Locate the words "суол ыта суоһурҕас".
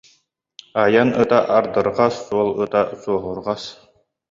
2.25-3.63